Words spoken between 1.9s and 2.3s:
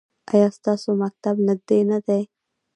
دی؟